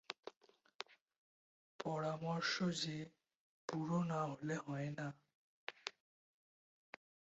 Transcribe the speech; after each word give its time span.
পরামর্শ 1.79 2.53
যে 2.81 2.97
বুড়ো 3.69 3.99
না 4.03 4.21
হলে 4.25 4.55
হয় 4.57 4.89
না। 4.97 5.07